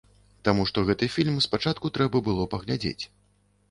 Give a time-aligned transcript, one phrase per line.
[0.47, 3.01] Таму што гэты фільм спачатку трэба было паглядзець.